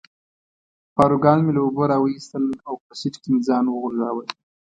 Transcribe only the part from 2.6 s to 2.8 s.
او